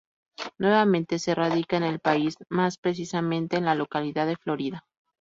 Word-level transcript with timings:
Nuevamente 0.57 1.19
se 1.19 1.35
radica 1.35 1.77
en 1.77 1.83
el 1.83 1.99
país, 1.99 2.33
más 2.49 2.79
precisamente 2.79 3.57
en 3.57 3.65
la 3.65 3.75
localidad 3.75 4.25
de 4.25 4.35
Florida. 4.35 4.83